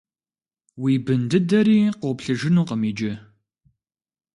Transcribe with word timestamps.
Уи 0.81 0.93
бын 1.05 1.21
дыдэри 1.29 1.79
къоплъыжынукъым 2.01 2.81
иджы. 2.89 3.13